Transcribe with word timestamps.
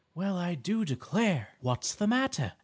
"Well, 0.15 0.35
I 0.35 0.55
do 0.55 0.83
declare!" 0.83 1.49
"What's 1.59 1.93
the 1.93 2.07
matter?" 2.07 2.53